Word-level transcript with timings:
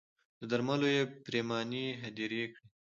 له 0.39 0.45
درملو 0.51 0.87
یې 0.95 1.03
پرېماني 1.25 1.85
هدیرې 2.03 2.43
کړې 2.53 2.67